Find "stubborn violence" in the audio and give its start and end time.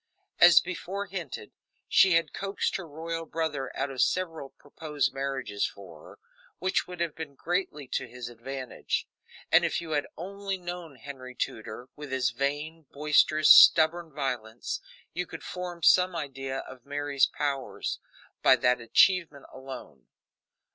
13.51-14.81